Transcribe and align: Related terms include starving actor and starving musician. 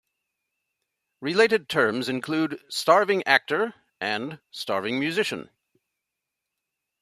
Related 1.19 1.69
terms 1.69 2.09
include 2.09 2.59
starving 2.69 3.21
actor 3.27 3.75
and 3.99 4.39
starving 4.49 4.99
musician. 4.99 5.51